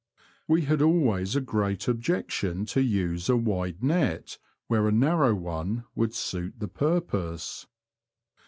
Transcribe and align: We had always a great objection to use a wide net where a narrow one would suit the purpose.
We 0.47 0.63
had 0.63 0.81
always 0.81 1.35
a 1.35 1.41
great 1.41 1.87
objection 1.87 2.65
to 2.73 2.81
use 2.81 3.29
a 3.29 3.37
wide 3.37 3.83
net 3.83 4.39
where 4.65 4.87
a 4.87 4.91
narrow 4.91 5.35
one 5.35 5.83
would 5.93 6.15
suit 6.15 6.55
the 6.59 6.67
purpose. 6.67 7.67